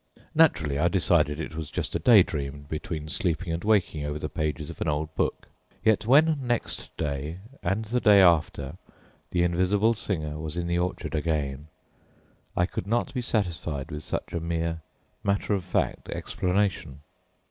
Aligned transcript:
Naturally, 0.33 0.79
I 0.79 0.87
decided 0.87 1.37
that 1.37 1.43
it 1.43 1.55
was 1.55 1.69
just 1.69 1.93
a 1.93 1.99
day 1.99 2.23
dream 2.23 2.65
between 2.67 3.07
sleeping 3.07 3.53
and 3.53 3.63
waking 3.63 4.03
over 4.03 4.17
the 4.17 4.29
pages 4.29 4.71
of 4.71 4.81
an 4.81 4.87
old 4.87 5.13
book; 5.13 5.47
yet 5.85 6.07
when 6.07 6.39
next 6.41 6.89
day 6.97 7.37
and 7.61 7.85
the 7.85 7.99
day 8.01 8.19
after 8.19 8.77
the 9.29 9.43
invisible 9.43 9.93
singer 9.93 10.39
was 10.39 10.57
in 10.57 10.65
the 10.65 10.79
orchard 10.79 11.13
again, 11.13 11.67
I 12.57 12.65
could 12.65 12.87
not 12.87 13.13
be 13.13 13.21
satisfied 13.21 13.91
with 13.91 14.01
such 14.03 14.33
mere 14.33 14.81
matter 15.23 15.53
of 15.53 15.63
fact 15.63 16.09
explanation. 16.09 17.01